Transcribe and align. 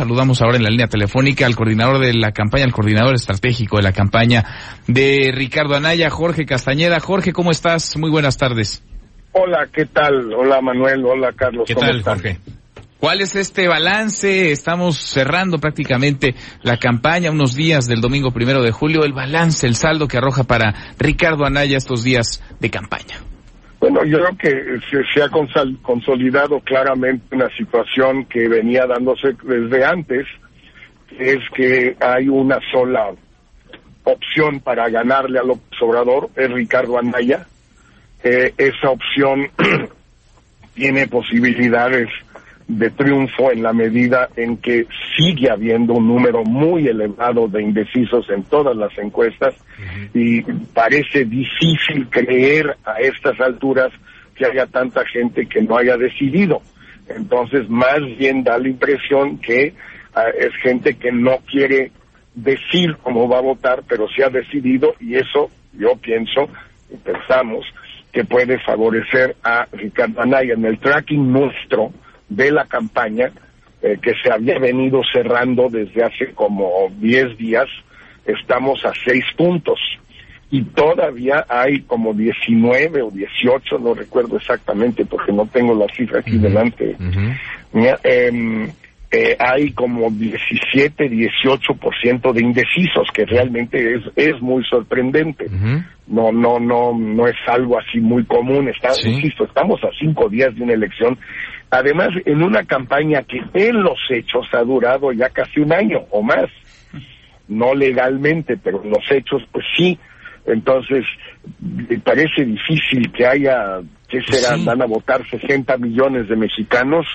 Saludamos 0.00 0.40
ahora 0.40 0.56
en 0.56 0.62
la 0.62 0.70
línea 0.70 0.86
telefónica 0.86 1.44
al 1.44 1.54
coordinador 1.54 1.98
de 1.98 2.14
la 2.14 2.32
campaña, 2.32 2.64
al 2.64 2.72
coordinador 2.72 3.14
estratégico 3.16 3.76
de 3.76 3.82
la 3.82 3.92
campaña 3.92 4.46
de 4.86 5.30
Ricardo 5.30 5.74
Anaya, 5.74 6.08
Jorge 6.08 6.46
Castañeda. 6.46 7.00
Jorge, 7.00 7.34
¿cómo 7.34 7.50
estás? 7.50 7.98
Muy 7.98 8.08
buenas 8.08 8.38
tardes. 8.38 8.82
Hola, 9.32 9.68
¿qué 9.70 9.84
tal? 9.84 10.32
Hola 10.32 10.62
Manuel, 10.62 11.04
hola 11.04 11.34
Carlos. 11.36 11.64
¿Qué 11.66 11.74
tal, 11.74 12.02
Jorge? 12.02 12.38
¿Cuál 12.98 13.20
es 13.20 13.36
este 13.36 13.68
balance? 13.68 14.52
Estamos 14.52 14.96
cerrando 14.96 15.58
prácticamente 15.58 16.34
la 16.62 16.78
campaña, 16.78 17.30
unos 17.30 17.54
días 17.54 17.86
del 17.86 18.00
domingo 18.00 18.30
primero 18.30 18.62
de 18.62 18.72
julio. 18.72 19.04
El 19.04 19.12
balance, 19.12 19.66
el 19.66 19.76
saldo 19.76 20.08
que 20.08 20.16
arroja 20.16 20.44
para 20.44 20.94
Ricardo 20.98 21.44
Anaya 21.44 21.76
estos 21.76 22.02
días 22.02 22.42
de 22.58 22.70
campaña. 22.70 23.18
Bueno, 23.80 24.04
yo 24.04 24.18
creo 24.18 24.36
que 24.36 25.04
se, 25.14 25.22
ha 25.22 25.30
consolidado 25.30 26.60
claramente 26.60 27.34
una 27.34 27.48
situación 27.56 28.26
que 28.26 28.46
venía 28.46 28.86
dándose 28.86 29.34
desde 29.42 29.84
antes, 29.86 30.26
es 31.18 31.38
que 31.54 31.96
hay 31.98 32.28
una 32.28 32.58
sola 32.70 33.10
opción 34.04 34.60
para 34.60 34.88
ganarle 34.90 35.38
a 35.38 35.42
López 35.42 35.80
Obrador, 35.80 36.28
es 36.36 36.50
Ricardo 36.52 36.98
Anaya. 36.98 37.46
Eh, 38.22 38.52
esa 38.58 38.90
opción 38.90 39.50
tiene 40.74 41.08
posibilidades 41.08 42.08
de 42.78 42.90
triunfo 42.90 43.50
en 43.50 43.62
la 43.62 43.72
medida 43.72 44.28
en 44.36 44.56
que 44.58 44.86
sigue 45.16 45.50
habiendo 45.50 45.94
un 45.94 46.06
número 46.06 46.44
muy 46.44 46.86
elevado 46.86 47.48
de 47.48 47.62
indecisos 47.62 48.30
en 48.30 48.44
todas 48.44 48.76
las 48.76 48.96
encuestas 48.96 49.54
y 50.14 50.42
parece 50.72 51.24
difícil 51.24 52.08
creer 52.08 52.76
a 52.84 53.00
estas 53.00 53.40
alturas 53.40 53.90
que 54.36 54.46
haya 54.46 54.66
tanta 54.66 55.04
gente 55.06 55.46
que 55.46 55.62
no 55.62 55.76
haya 55.76 55.96
decidido. 55.96 56.62
Entonces, 57.08 57.68
más 57.68 58.00
bien 58.18 58.44
da 58.44 58.56
la 58.56 58.68
impresión 58.68 59.38
que 59.38 59.74
ah, 60.14 60.28
es 60.38 60.54
gente 60.62 60.94
que 60.94 61.10
no 61.10 61.38
quiere 61.50 61.90
decir 62.34 62.96
cómo 63.02 63.28
va 63.28 63.38
a 63.38 63.42
votar, 63.42 63.82
pero 63.88 64.06
se 64.08 64.22
ha 64.22 64.28
decidido 64.28 64.94
y 65.00 65.16
eso 65.16 65.50
yo 65.72 65.96
pienso 65.96 66.48
y 66.88 66.96
pensamos 66.98 67.66
que 68.12 68.24
puede 68.24 68.58
favorecer 68.60 69.36
a 69.42 69.66
Ricardo 69.72 70.20
Anaya. 70.20 70.54
En 70.54 70.64
el 70.64 70.78
tracking 70.78 71.32
nuestro, 71.32 71.92
de 72.30 72.50
la 72.50 72.64
campaña 72.64 73.30
eh, 73.82 73.98
que 74.00 74.12
se 74.22 74.32
había 74.32 74.58
venido 74.58 75.02
cerrando 75.12 75.68
desde 75.68 76.02
hace 76.04 76.32
como 76.32 76.90
10 76.98 77.36
días, 77.36 77.68
estamos 78.24 78.84
a 78.84 78.92
6 79.04 79.24
puntos 79.36 79.78
y 80.50 80.62
todavía 80.64 81.44
hay 81.48 81.82
como 81.82 82.12
19 82.12 83.02
o 83.02 83.10
18, 83.10 83.78
no 83.78 83.94
recuerdo 83.94 84.36
exactamente 84.36 85.04
porque 85.04 85.32
no 85.32 85.46
tengo 85.46 85.74
la 85.74 85.86
cifra 85.94 86.20
aquí 86.20 86.38
delante. 86.38 86.96
Em, 88.02 88.68
eh, 89.12 89.36
hay 89.38 89.72
como 89.72 90.10
17, 90.10 91.08
18% 91.08 92.32
de 92.32 92.42
indecisos, 92.42 93.08
que 93.14 93.24
realmente 93.24 93.94
es, 93.94 94.02
es 94.14 94.40
muy 94.40 94.64
sorprendente. 94.64 95.46
No, 96.06 96.32
no, 96.32 96.58
no, 96.58 96.96
no 96.96 97.26
es 97.26 97.36
algo 97.46 97.78
así 97.78 97.98
muy 98.00 98.24
común. 98.24 98.68
Está, 98.68 98.90
insisto, 99.08 99.44
estamos 99.44 99.82
a 99.84 99.88
cinco 99.98 100.28
días 100.28 100.54
de 100.54 100.62
una 100.62 100.74
elección 100.74 101.16
Además, 101.70 102.08
en 102.24 102.42
una 102.42 102.64
campaña 102.64 103.22
que 103.22 103.42
en 103.54 103.82
los 103.82 103.98
hechos 104.10 104.46
ha 104.52 104.62
durado 104.62 105.12
ya 105.12 105.28
casi 105.28 105.60
un 105.60 105.72
año 105.72 106.00
o 106.10 106.22
más, 106.22 106.46
no 107.48 107.74
legalmente, 107.74 108.56
pero 108.56 108.82
en 108.82 108.90
los 108.90 109.10
hechos, 109.10 109.42
pues 109.52 109.64
sí. 109.76 109.98
Entonces, 110.46 111.04
me 111.60 111.98
parece 111.98 112.44
difícil 112.44 113.12
que 113.12 113.26
haya, 113.26 113.80
¿qué 114.08 114.20
pues 114.26 114.40
será? 114.40 114.56
Van 114.64 114.82
a 114.82 114.86
votar 114.86 115.24
60 115.28 115.76
millones 115.76 116.28
de 116.28 116.36
mexicanos, 116.36 117.06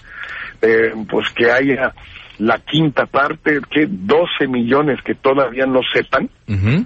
eh, 0.62 0.94
pues 1.10 1.30
que 1.32 1.52
haya 1.52 1.94
la 2.38 2.60
quinta 2.60 3.06
parte, 3.06 3.60
que 3.70 3.88
12 3.90 4.48
millones 4.48 5.02
que 5.04 5.16
todavía 5.16 5.66
no 5.66 5.82
sepan. 5.94 6.30
Pues 6.46 6.86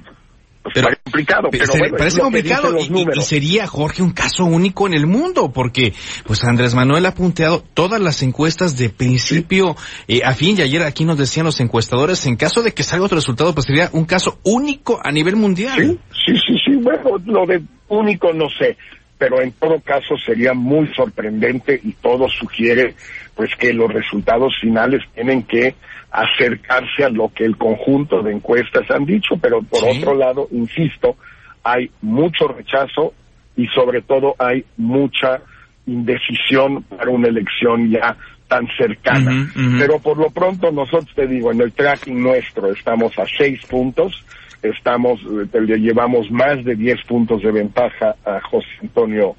pero, 0.73 0.88
parece 0.88 1.02
complicado, 1.03 1.49
pero, 1.52 1.65
parece 1.97 2.21
complicado 2.21 2.77
y, 2.77 3.21
sería 3.21 3.65
Jorge 3.67 4.03
un 4.03 4.11
caso 4.11 4.45
único 4.45 4.87
en 4.87 4.93
el 4.93 5.08
mundo 5.08 5.52
porque 5.53 5.93
pues 6.25 6.43
Andrés 6.43 6.75
Manuel 6.75 7.05
ha 7.05 7.14
punteado 7.14 7.64
todas 7.73 8.02
las 8.02 8.21
encuestas 8.23 8.77
de 8.77 8.89
principio 8.89 9.75
eh, 10.08 10.21
a 10.23 10.33
fin 10.33 10.58
y 10.58 10.61
ayer 10.61 10.83
aquí 10.83 11.05
nos 11.05 11.17
decían 11.17 11.45
los 11.45 11.59
encuestadores 11.59 12.25
en 12.25 12.36
caso 12.36 12.61
de 12.61 12.73
que 12.73 12.83
salga 12.83 13.05
otro 13.05 13.15
resultado 13.17 13.53
pues 13.53 13.67
sería 13.67 13.89
un 13.93 14.05
caso 14.05 14.39
único 14.43 14.99
a 15.03 15.11
nivel 15.11 15.36
mundial. 15.36 15.77
Sí, 15.77 15.99
sí, 16.25 16.42
sí, 16.45 16.53
sí, 16.65 16.75
bueno, 16.75 17.17
lo 17.25 17.45
de 17.45 17.61
único 17.87 18.33
no 18.33 18.49
sé, 18.49 18.77
pero 19.17 19.42
en 19.42 19.52
todo 19.53 19.80
caso 19.80 20.17
sería 20.25 20.53
muy 20.53 20.87
sorprendente 20.93 21.80
y 21.83 21.93
todo 21.93 22.27
sugiere 22.30 22.95
pues 23.39 23.55
que 23.55 23.72
los 23.72 23.89
resultados 23.94 24.54
finales 24.60 25.02
tienen 25.16 25.44
que 25.44 25.73
acercarse 26.11 27.05
a 27.05 27.10
lo 27.10 27.32
que 27.33 27.45
el 27.45 27.55
conjunto 27.55 28.22
de 28.22 28.33
encuestas 28.33 28.92
han 28.92 29.05
dicho, 29.05 29.38
pero 29.42 29.61
por 29.61 29.80
otro 29.88 30.14
lado, 30.14 30.50
insisto, 30.52 31.16
hay 31.64 31.89
mucho 32.02 32.49
rechazo 32.49 33.14
y 33.55 33.66
sobre 33.67 34.02
todo 34.02 34.36
hay 34.38 34.66
mucha 34.76 35.39
indecisión 35.86 36.83
para 36.83 37.11
una 37.11 37.30
elección 37.30 37.89
ya 37.89 38.17
tan 38.49 38.67
cercana. 38.78 39.49
Pero 39.80 39.99
por 39.99 40.17
lo 40.17 40.32
pronto 40.32 40.70
nosotros 40.70 41.16
te 41.16 41.26
digo, 41.26 41.54
en 41.54 41.61
el 41.61 41.72
tracking 41.72 42.22
nuestro 42.22 42.73
estamos 42.73 43.17
a 43.17 43.23
seis 43.38 43.66
puntos, 43.67 44.22
estamos, 44.61 45.22
eh, 45.22 45.61
le 45.61 45.78
llevamos 45.78 46.30
más 46.30 46.61
de 46.66 46.76
diez 46.76 47.02
puntos 47.08 47.42
de 47.42 47.54
ventaja 47.54 48.17
a 48.26 48.42
José 48.42 48.67
Antonio 48.82 49.38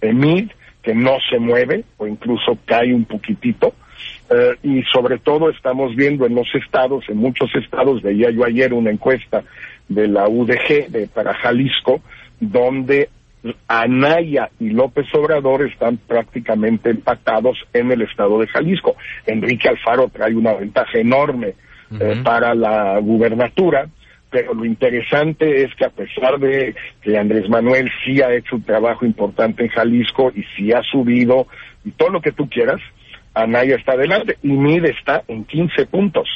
Emid, 0.00 0.48
que 0.82 0.94
no 0.94 1.16
se 1.30 1.38
mueve 1.38 1.84
o 1.96 2.06
incluso 2.06 2.58
cae 2.64 2.92
un 2.92 3.04
poquitito. 3.04 3.74
Eh, 4.30 4.56
y 4.62 4.82
sobre 4.84 5.18
todo 5.18 5.50
estamos 5.50 5.94
viendo 5.94 6.26
en 6.26 6.34
los 6.34 6.52
estados, 6.54 7.04
en 7.08 7.18
muchos 7.18 7.54
estados, 7.54 8.02
veía 8.02 8.30
yo 8.30 8.44
ayer 8.44 8.72
una 8.72 8.90
encuesta 8.90 9.44
de 9.88 10.08
la 10.08 10.28
UDG 10.28 10.88
de, 10.88 11.08
para 11.12 11.34
Jalisco, 11.34 12.00
donde 12.40 13.10
Anaya 13.68 14.50
y 14.60 14.70
López 14.70 15.06
Obrador 15.14 15.66
están 15.66 15.96
prácticamente 15.96 16.90
empatados 16.90 17.58
en 17.72 17.90
el 17.92 18.02
estado 18.02 18.38
de 18.40 18.46
Jalisco. 18.46 18.96
Enrique 19.26 19.68
Alfaro 19.68 20.08
trae 20.08 20.34
una 20.34 20.54
ventaja 20.54 20.98
enorme 20.98 21.54
eh, 22.00 22.20
para 22.24 22.54
la 22.54 22.98
gubernatura, 22.98 23.88
pero 24.32 24.54
lo 24.54 24.64
interesante 24.64 25.62
es 25.62 25.74
que 25.74 25.84
a 25.84 25.90
pesar 25.90 26.40
de 26.40 26.74
que 27.02 27.18
Andrés 27.18 27.50
Manuel 27.50 27.90
sí 28.02 28.22
ha 28.22 28.34
hecho 28.34 28.56
un 28.56 28.62
trabajo 28.62 29.04
importante 29.04 29.62
en 29.62 29.68
Jalisco 29.68 30.32
y 30.34 30.42
sí 30.56 30.72
ha 30.72 30.82
subido 30.82 31.46
y 31.84 31.90
todo 31.90 32.08
lo 32.08 32.22
que 32.22 32.32
tú 32.32 32.48
quieras, 32.48 32.80
Anaya 33.34 33.76
está 33.76 33.92
adelante 33.92 34.38
y 34.42 34.48
Mid 34.48 34.86
está 34.86 35.22
en 35.28 35.44
15 35.44 35.84
puntos. 35.86 36.28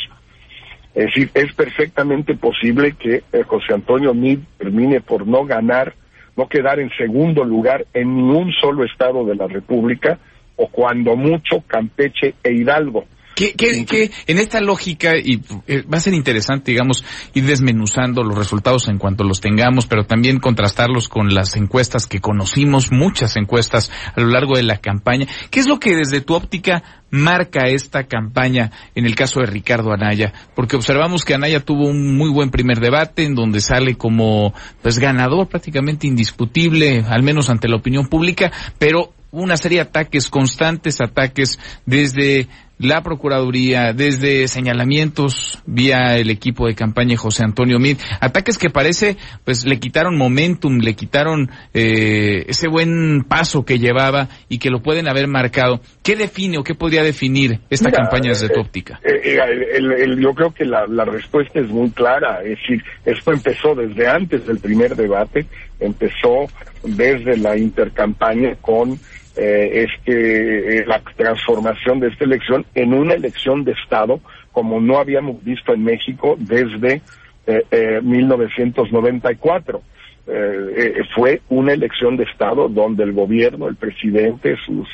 Es 0.95 1.07
decir, 1.07 1.31
es 1.33 1.53
perfectamente 1.55 2.35
posible 2.35 2.93
que 2.93 3.23
eh, 3.33 3.43
José 3.47 3.73
Antonio 3.73 4.13
Mid 4.13 4.41
termine 4.59 5.01
por 5.01 5.27
no 5.27 5.47
ganar, 5.47 5.95
no 6.37 6.49
quedar 6.49 6.79
en 6.79 6.91
segundo 6.99 7.45
lugar 7.45 7.87
en 7.95 8.15
ningún 8.15 8.53
solo 8.53 8.85
estado 8.85 9.25
de 9.25 9.37
la 9.37 9.47
República, 9.47 10.19
o 10.57 10.69
cuando 10.69 11.17
mucho 11.17 11.63
Campeche 11.67 12.35
e 12.43 12.53
Hidalgo. 12.53 13.05
¿Qué, 13.37 13.53
qué, 13.53 14.11
en 14.29 14.39
esta 14.39 14.63
lógica, 14.63 15.13
y 15.15 15.43
eh, 15.67 15.83
va 15.83 15.99
a 15.99 16.01
ser 16.01 16.15
interesante, 16.15 16.71
digamos, 16.71 17.05
ir 17.35 17.45
desmenuzando 17.45 18.23
los 18.23 18.35
resultados 18.35 18.89
en 18.89 18.97
cuanto 18.97 19.25
los 19.25 19.43
tengamos, 19.43 19.87
pero 19.87 20.07
también 20.07 20.39
contrastarlos 20.41 21.11
con 21.11 21.35
las 21.35 21.55
encuestas 21.55 22.07
que 22.07 22.21
conocimos, 22.21 22.91
muchas 22.93 23.37
encuestas 23.37 23.93
a 24.15 24.23
lo 24.23 24.29
largo 24.29 24.57
de 24.57 24.63
la 24.63 24.79
campaña. 24.79 25.27
¿Qué 25.51 25.61
es 25.61 25.69
lo 25.69 25.79
que 25.79 25.95
desde 25.95 26.23
tu 26.23 26.35
óptica 26.35 26.83
marca 27.11 27.67
esta 27.67 28.05
campaña 28.05 28.71
en 28.95 29.05
el 29.05 29.15
caso 29.15 29.41
de 29.41 29.47
Ricardo 29.47 29.93
Anaya? 29.93 30.33
Porque 30.55 30.77
observamos 30.77 31.23
que 31.27 31.35
Anaya 31.35 31.61
tuvo 31.61 31.89
un 31.89 32.17
muy 32.17 32.31
buen 32.31 32.49
primer 32.49 32.81
debate 32.81 33.25
en 33.25 33.35
donde 33.35 33.61
sale 33.61 33.97
como 33.97 34.55
pues 34.81 34.99
ganador 34.99 35.47
prácticamente 35.47 36.07
indiscutible, 36.07 37.05
al 37.07 37.23
menos 37.23 37.51
ante 37.51 37.69
la 37.69 37.77
opinión 37.77 38.07
pública, 38.09 38.51
pero 38.79 39.13
una 39.31 39.57
serie 39.57 39.79
de 39.79 39.83
ataques 39.83 40.29
constantes, 40.29 41.01
ataques 41.03 41.59
desde 41.85 42.49
la 42.79 43.03
Procuraduría, 43.03 43.93
desde 43.93 44.49
señalamientos 44.49 45.63
vía 45.67 46.17
el 46.17 46.31
equipo 46.31 46.67
de 46.67 46.75
campaña 46.75 47.17
José 47.17 47.45
Antonio 47.45 47.79
Mid, 47.79 47.97
ataques 48.21 48.59
que 48.59 48.69
parece 48.69 49.17
pues 49.45 49.65
le 49.65 49.79
quitaron 49.79 50.17
momentum, 50.17 50.79
le 50.79 50.95
quitaron 50.95 51.51
eh, 51.73 52.45
ese 52.49 52.69
buen 52.69 53.25
paso 53.25 53.65
que 53.65 53.79
llevaba 53.79 54.29
y 54.49 54.59
que 54.59 54.71
lo 54.71 54.83
pueden 54.83 55.09
haber 55.09 55.27
marcado. 55.27 55.81
¿Qué 56.03 56.17
define 56.17 56.59
o 56.59 56.65
qué 56.65 56.75
podría 56.75 57.03
definir 57.03 57.61
esta 57.71 57.91
campaña 57.91 58.31
desde 58.31 58.51
tu 58.51 58.61
óptica? 58.61 59.01
Eh, 59.03 59.39
eh, 59.39 60.17
yo 60.19 60.35
creo 60.35 60.53
que 60.53 60.65
la, 60.65 60.87
la 60.87 61.05
respuesta 61.05 61.61
es 61.61 61.69
muy 61.69 61.91
clara, 61.91 62.43
es 62.43 62.59
decir, 62.61 62.83
esto 63.05 63.33
empezó 63.33 63.75
desde 63.75 64.07
antes 64.07 64.47
del 64.47 64.59
primer 64.59 64.95
debate, 64.95 65.47
empezó 65.81 66.47
desde 66.85 67.37
la 67.39 67.57
intercampaña 67.57 68.55
con 68.61 68.99
eh, 69.37 69.85
es 69.85 69.91
que 70.05 70.79
eh, 70.79 70.85
la 70.87 71.01
transformación 71.17 72.01
de 72.01 72.09
esta 72.09 72.25
elección 72.25 72.65
en 72.75 72.95
una 72.95 73.15
elección 73.15 73.65
de 73.65 73.73
Estado 73.73 74.21
como 74.57 74.81
no 74.81 74.99
habíamos 74.99 75.45
visto 75.45 75.75
en 75.75 75.85
México 75.85 76.35
desde 76.39 77.03
eh, 77.47 78.01
1994. 78.03 79.83
Eh, 80.29 81.03
fue 81.15 81.43
una 81.51 81.75
elección 81.75 82.17
de 82.17 82.25
Estado 82.25 82.71
donde 82.71 83.05
el 83.05 83.13
gobierno, 83.13 83.69
el 83.69 83.77
presidente, 83.77 84.57
sus 84.65 84.89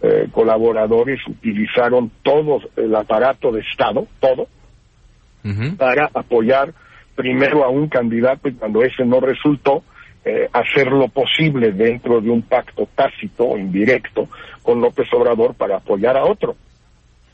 eh, 0.00 0.28
colaboradores 0.32 1.20
utilizaron 1.28 2.10
todo 2.22 2.62
el 2.76 2.94
aparato 2.96 3.52
de 3.52 3.60
Estado, 3.60 4.08
todo, 4.18 4.48
para 5.76 6.08
apoyar 6.14 6.72
primero 7.14 7.64
a 7.64 7.68
un 7.68 7.88
candidato 7.88 8.48
y 8.48 8.54
cuando 8.54 8.82
ese 8.82 9.04
no 9.04 9.20
resultó, 9.20 9.82
eh, 10.24 10.48
hacer 10.52 10.92
lo 10.92 11.08
posible 11.08 11.72
dentro 11.72 12.20
de 12.20 12.30
un 12.30 12.42
pacto 12.42 12.88
tácito 12.94 13.44
o 13.44 13.58
indirecto 13.58 14.28
con 14.62 14.80
López 14.80 15.12
Obrador 15.12 15.54
para 15.54 15.76
apoyar 15.76 16.16
a 16.16 16.24
otro. 16.24 16.56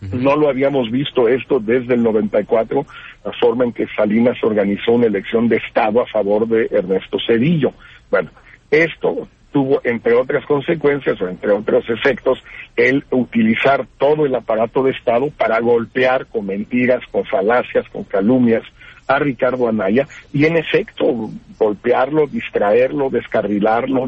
No 0.00 0.36
lo 0.36 0.48
habíamos 0.48 0.90
visto 0.92 1.28
esto 1.28 1.58
desde 1.58 1.94
el 1.94 2.04
94, 2.04 2.86
la 3.24 3.32
forma 3.32 3.64
en 3.64 3.72
que 3.72 3.88
Salinas 3.96 4.36
organizó 4.44 4.92
una 4.92 5.06
elección 5.06 5.48
de 5.48 5.56
Estado 5.56 6.00
a 6.00 6.06
favor 6.06 6.46
de 6.46 6.68
Ernesto 6.70 7.18
Cedillo. 7.26 7.72
Bueno, 8.08 8.30
esto 8.70 9.26
tuvo, 9.52 9.80
entre 9.82 10.14
otras 10.14 10.46
consecuencias 10.46 11.20
o 11.20 11.28
entre 11.28 11.50
otros 11.50 11.84
efectos, 11.90 12.42
el 12.76 13.04
utilizar 13.10 13.86
todo 13.98 14.24
el 14.24 14.34
aparato 14.36 14.84
de 14.84 14.92
Estado 14.92 15.30
para 15.36 15.58
golpear 15.58 16.26
con 16.26 16.46
mentiras, 16.46 17.02
con 17.10 17.24
falacias, 17.24 17.88
con 17.88 18.04
calumnias 18.04 18.62
a 19.08 19.18
Ricardo 19.18 19.68
Anaya 19.68 20.06
y 20.32 20.44
en 20.44 20.56
efecto 20.56 21.30
golpearlo, 21.58 22.26
distraerlo, 22.26 23.10
descarrilarlo, 23.10 24.06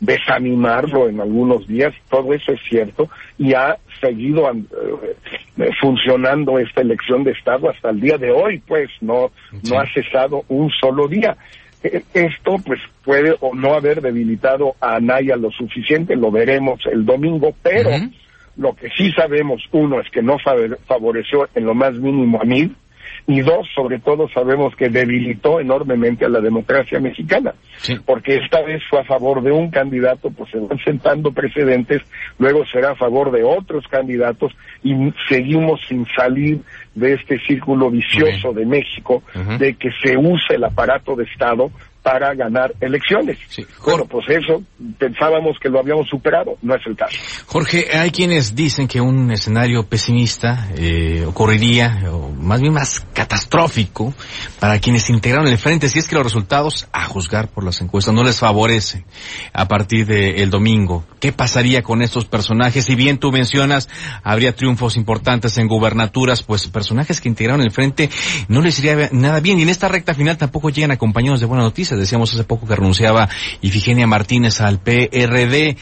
desanimarlo 0.00 1.08
en 1.08 1.20
algunos 1.20 1.66
días, 1.66 1.94
todo 2.10 2.34
eso 2.34 2.52
es 2.52 2.60
cierto 2.68 3.08
y 3.38 3.54
ha 3.54 3.78
seguido 4.00 4.50
eh, 4.50 5.70
funcionando 5.80 6.58
esta 6.58 6.82
elección 6.82 7.24
de 7.24 7.30
Estado 7.30 7.70
hasta 7.70 7.90
el 7.90 8.00
día 8.00 8.18
de 8.18 8.32
hoy, 8.32 8.58
pues 8.66 8.90
no, 9.00 9.30
no 9.68 9.78
ha 9.78 9.86
cesado 9.94 10.44
un 10.48 10.70
solo 10.70 11.08
día. 11.08 11.36
E, 11.82 12.02
esto 12.12 12.56
pues 12.64 12.80
puede 13.04 13.36
o 13.40 13.54
no 13.54 13.74
haber 13.74 14.00
debilitado 14.00 14.74
a 14.80 14.96
Anaya 14.96 15.36
lo 15.36 15.50
suficiente, 15.50 16.16
lo 16.16 16.30
veremos 16.30 16.80
el 16.86 17.06
domingo, 17.06 17.54
pero 17.62 17.90
lo 18.56 18.74
que 18.74 18.88
sí 18.96 19.10
sabemos, 19.12 19.62
uno, 19.72 20.00
es 20.00 20.08
que 20.10 20.22
no 20.22 20.36
favoreció 20.86 21.48
en 21.54 21.64
lo 21.64 21.74
más 21.74 21.94
mínimo 21.94 22.40
a 22.40 22.44
mí, 22.44 22.70
y 23.26 23.40
dos, 23.40 23.66
sobre 23.74 23.98
todo 24.00 24.28
sabemos 24.28 24.74
que 24.76 24.88
debilitó 24.88 25.58
enormemente 25.58 26.26
a 26.26 26.28
la 26.28 26.40
democracia 26.40 27.00
mexicana, 27.00 27.54
porque 28.04 28.36
esta 28.36 28.62
vez 28.62 28.82
fue 28.88 29.00
a 29.00 29.04
favor 29.04 29.42
de 29.42 29.50
un 29.50 29.70
candidato, 29.70 30.30
pues 30.30 30.50
se 30.50 30.58
van 30.58 30.78
sentando 30.84 31.32
precedentes, 31.32 32.02
luego 32.38 32.64
será 32.66 32.90
a 32.90 32.96
favor 32.96 33.32
de 33.32 33.42
otros 33.42 33.84
candidatos 33.88 34.52
y 34.82 34.94
seguimos 35.28 35.80
sin 35.88 36.06
salir 36.14 36.60
de 36.94 37.14
este 37.14 37.38
círculo 37.40 37.90
vicioso 37.90 38.52
de 38.52 38.66
México, 38.66 39.22
de 39.58 39.74
que 39.74 39.90
se 40.02 40.16
use 40.16 40.54
el 40.54 40.64
aparato 40.64 41.16
de 41.16 41.24
Estado 41.24 41.70
para 42.04 42.34
ganar 42.34 42.74
elecciones. 42.80 43.38
Bueno, 43.82 44.04
pues 44.04 44.28
eso 44.28 44.62
pensábamos 44.98 45.58
que 45.58 45.70
lo 45.70 45.80
habíamos 45.80 46.06
superado, 46.06 46.58
no 46.60 46.74
es 46.74 46.86
el 46.86 46.94
caso. 46.94 47.16
Jorge, 47.46 47.86
hay 47.96 48.10
quienes 48.10 48.54
dicen 48.54 48.86
que 48.86 49.00
un 49.00 49.30
escenario 49.32 49.84
pesimista 49.84 50.68
eh, 50.76 51.24
ocurriría, 51.26 52.02
o 52.12 52.23
más 52.44 52.60
bien 52.60 52.72
más 52.72 53.04
catastrófico, 53.12 54.14
para 54.60 54.78
quienes 54.78 55.10
integraron 55.10 55.48
el 55.48 55.58
frente, 55.58 55.88
si 55.88 55.98
es 55.98 56.08
que 56.08 56.14
los 56.14 56.24
resultados, 56.24 56.86
a 56.92 57.04
juzgar 57.06 57.48
por 57.48 57.64
las 57.64 57.80
encuestas, 57.80 58.14
no 58.14 58.22
les 58.22 58.38
favorecen 58.38 59.04
a 59.52 59.66
partir 59.66 60.06
del 60.06 60.50
domingo. 60.50 61.04
¿Qué 61.20 61.32
pasaría 61.32 61.82
con 61.82 62.02
estos 62.02 62.26
personajes? 62.26 62.84
Si 62.84 62.94
bien 62.94 63.18
tú 63.18 63.32
mencionas, 63.32 63.88
habría 64.22 64.54
triunfos 64.54 64.96
importantes 64.96 65.58
en 65.58 65.68
gubernaturas, 65.68 66.42
pues 66.42 66.68
personajes 66.68 67.20
que 67.20 67.28
integraron 67.28 67.62
el 67.62 67.70
frente 67.70 68.10
no 68.48 68.60
les 68.60 68.78
iría 68.78 69.08
nada 69.12 69.40
bien, 69.40 69.58
y 69.58 69.62
en 69.62 69.68
esta 69.68 69.88
recta 69.88 70.14
final 70.14 70.36
tampoco 70.36 70.70
llegan 70.70 70.90
acompañados 70.90 71.40
de 71.40 71.46
buenas 71.46 71.64
noticias 71.64 71.94
Decíamos 72.04 72.32
hace 72.34 72.44
poco 72.44 72.66
que 72.66 72.76
renunciaba 72.76 73.28
Ifigenia 73.60 74.06
Martínez 74.06 74.60
al 74.60 74.78
PRD. 74.78 75.76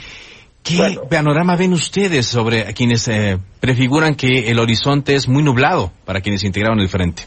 ¿Qué 0.62 0.96
panorama 1.10 1.56
ven 1.56 1.72
ustedes 1.72 2.26
sobre 2.26 2.72
quienes 2.72 3.08
eh, 3.08 3.38
prefiguran 3.60 4.14
que 4.14 4.50
el 4.50 4.60
horizonte 4.60 5.14
es 5.14 5.28
muy 5.28 5.42
nublado 5.42 5.90
para 6.04 6.20
quienes 6.20 6.44
integraron 6.44 6.78
el 6.78 6.88
frente? 6.88 7.24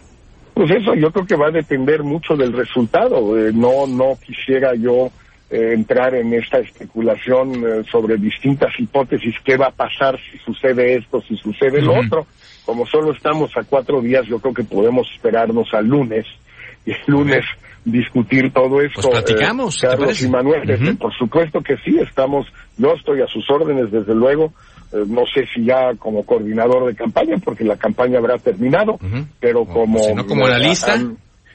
Pues 0.54 0.72
eso 0.72 0.96
yo 0.96 1.12
creo 1.12 1.26
que 1.26 1.36
va 1.36 1.48
a 1.48 1.52
depender 1.52 2.02
mucho 2.04 2.36
del 2.38 2.54
resultado. 2.54 3.38
Eh, 3.38 3.52
no, 3.54 3.88
no 3.88 4.18
quisiera 4.26 4.74
yo 4.76 5.12
eh, 5.50 5.74
entrar 5.74 6.16
en 6.16 6.34
esta 6.34 6.60
especulación 6.60 7.86
sobre 7.92 8.16
distintas 8.16 8.72
hipótesis, 8.80 9.36
qué 9.44 9.58
va 9.58 9.68
a 9.68 9.72
pasar 9.72 10.18
si 10.32 10.38
sucede 10.38 10.96
esto, 10.96 11.22
si 11.28 11.36
sucede 11.36 11.82
lo 11.82 12.00
otro. 12.00 12.26
Como 12.66 12.86
solo 12.88 13.12
estamos 13.12 13.52
a 13.58 13.64
cuatro 13.64 14.02
días, 14.02 14.26
yo 14.28 14.40
creo 14.40 14.54
que 14.54 14.64
podemos 14.64 15.12
esperarnos 15.14 15.68
al 15.74 15.88
lunes. 15.88 16.26
Y 16.86 16.92
el 16.92 16.98
lunes 17.08 17.44
discutir 17.86 18.52
todo 18.52 18.82
esto. 18.82 19.02
Pues 19.02 19.24
platicamos, 19.24 19.84
eh, 19.84 19.88
Carlos 19.88 20.22
y 20.22 20.30
Manuel, 20.30 20.98
por 20.98 21.16
supuesto 21.16 21.62
que 21.62 21.78
sí, 21.78 21.98
estamos, 22.00 22.48
yo 22.78 22.94
estoy 22.94 23.22
a 23.22 23.28
sus 23.28 23.50
órdenes, 23.50 23.92
desde 23.92 24.14
luego, 24.14 24.52
eh, 24.92 25.04
no 25.08 25.22
sé 25.28 25.46
si 25.54 25.64
ya 25.64 25.94
como 25.98 26.26
coordinador 26.26 26.88
de 26.88 26.96
campaña, 26.96 27.36
porque 27.44 27.64
la 27.64 27.78
campaña 27.78 28.18
habrá 28.18 28.38
terminado, 28.38 29.00
pero 29.40 29.66
como... 29.66 30.00
como 30.26 30.48
analista. 30.48 31.00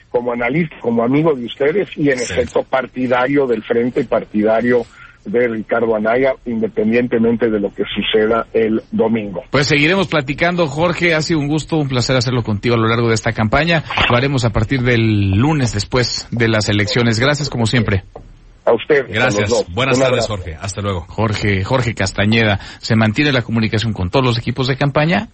como 0.09 0.31
analista, 0.31 0.75
como 0.79 1.03
amigo 1.03 1.33
de 1.33 1.45
ustedes 1.45 1.89
y 1.97 2.09
en 2.09 2.19
efecto 2.19 2.63
partidario 2.63 3.45
del 3.45 3.63
Frente, 3.63 4.03
partidario 4.05 4.85
de 5.25 5.47
Ricardo 5.47 5.95
Anaya, 5.95 6.33
independientemente 6.45 7.49
de 7.49 7.59
lo 7.59 7.69
que 7.69 7.83
suceda 7.83 8.47
el 8.53 8.81
domingo. 8.91 9.43
Pues 9.49 9.67
seguiremos 9.67 10.07
platicando, 10.07 10.67
Jorge. 10.67 11.13
Ha 11.13 11.21
sido 11.21 11.39
un 11.39 11.47
gusto, 11.47 11.77
un 11.77 11.87
placer 11.87 12.15
hacerlo 12.15 12.43
contigo 12.43 12.75
a 12.75 12.77
lo 12.77 12.87
largo 12.87 13.07
de 13.07 13.15
esta 13.15 13.31
campaña. 13.31 13.83
Lo 14.09 14.17
haremos 14.17 14.45
a 14.45 14.49
partir 14.49 14.81
del 14.81 15.31
lunes 15.31 15.73
después 15.73 16.27
de 16.31 16.47
las 16.47 16.69
elecciones. 16.69 17.19
Gracias, 17.19 17.49
como 17.49 17.65
siempre. 17.65 18.03
A 18.65 18.73
usted. 18.73 19.05
Gracias. 19.09 19.65
Buenas 19.73 19.99
tardes, 19.99 20.27
Jorge. 20.27 20.55
Hasta 20.59 20.81
luego. 20.81 21.01
Jorge, 21.01 21.63
Jorge 21.63 21.95
Castañeda. 21.95 22.59
Se 22.79 22.95
mantiene 22.95 23.31
la 23.31 23.41
comunicación 23.41 23.93
con 23.93 24.09
todos 24.09 24.25
los 24.25 24.37
equipos 24.37 24.67
de 24.67 24.77
campaña 24.77 25.29